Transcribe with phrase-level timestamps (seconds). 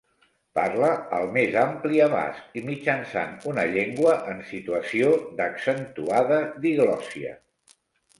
[0.57, 5.11] Parle al més ampli abast i mitjançant una llengua en situació
[5.43, 7.37] d’accentuada diglòssia.